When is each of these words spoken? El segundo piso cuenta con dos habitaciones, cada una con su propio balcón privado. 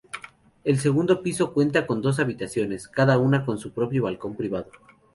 El 0.63 0.79
segundo 0.79 1.21
piso 1.21 1.53
cuenta 1.53 1.85
con 1.85 2.01
dos 2.01 2.19
habitaciones, 2.19 2.87
cada 2.87 3.19
una 3.19 3.45
con 3.45 3.59
su 3.59 3.71
propio 3.71 4.01
balcón 4.01 4.35
privado. 4.35 4.71